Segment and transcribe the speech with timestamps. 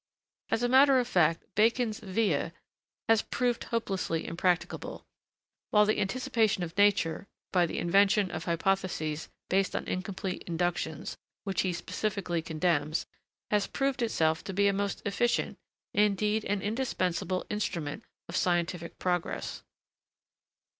[0.49, 2.53] As a matter of fact, Bacon's 'via'
[3.07, 5.05] has proved hopelessly impracticable;
[5.69, 11.61] while the 'anticipation of nature' by the invention of hypotheses based on incomplete inductions, which
[11.61, 13.05] he specially condemns,
[13.51, 15.59] has proved itself to be a most efficient,
[15.93, 19.61] indeed an indispensable, instrument of scientific progress.